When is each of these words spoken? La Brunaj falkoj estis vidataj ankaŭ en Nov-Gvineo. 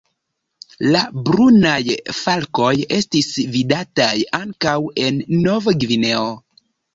La 0.93 1.01
Brunaj 1.27 1.97
falkoj 2.19 2.71
estis 3.01 3.29
vidataj 3.57 4.09
ankaŭ 4.39 4.75
en 5.05 5.21
Nov-Gvineo. 5.45 6.27